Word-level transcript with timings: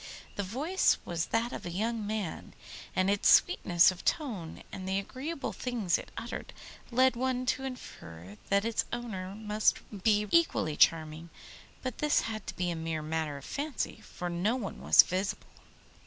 The 0.35 0.41
voice 0.41 0.97
was 1.05 1.27
that 1.27 1.53
of 1.53 1.63
a 1.63 1.69
young 1.69 2.07
man, 2.07 2.55
and 2.95 3.07
its 3.07 3.29
sweetness 3.29 3.91
of 3.91 4.03
tone 4.03 4.63
and 4.71 4.89
the 4.89 4.97
agreeable 4.97 5.53
things 5.53 5.99
it 5.99 6.09
uttered, 6.17 6.53
led 6.89 7.15
one 7.15 7.45
to 7.45 7.65
infer 7.65 8.35
that 8.49 8.65
its 8.65 8.85
owner 8.91 9.35
must 9.35 9.77
be 10.03 10.25
equally 10.31 10.75
charming; 10.75 11.29
but 11.83 11.99
this 11.99 12.21
had 12.21 12.47
to 12.47 12.55
be 12.55 12.71
a 12.71 12.75
mere 12.75 13.03
matter 13.03 13.37
of 13.37 13.45
fancy, 13.45 14.01
for 14.01 14.27
no 14.27 14.55
one 14.55 14.81
was 14.81 15.03
visible. 15.03 15.45